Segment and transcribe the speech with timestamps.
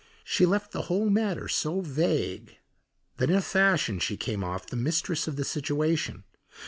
[0.23, 2.57] She left the whole matter so vague
[3.17, 6.23] that in a fashion she came off the mistress of the situation.